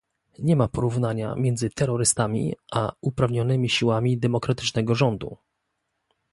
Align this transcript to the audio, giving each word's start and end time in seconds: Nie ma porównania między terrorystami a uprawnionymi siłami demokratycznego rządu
Nie 0.39 0.55
ma 0.55 0.67
porównania 0.67 1.35
między 1.35 1.69
terrorystami 1.69 2.55
a 2.73 2.91
uprawnionymi 3.01 3.69
siłami 3.69 4.17
demokratycznego 4.17 4.95
rządu 4.95 5.37